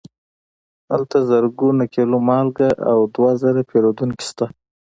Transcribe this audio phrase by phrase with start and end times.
[0.91, 1.43] هلته زر
[1.95, 4.45] کیلو مالګه او دوه زره پیرودونکي شته.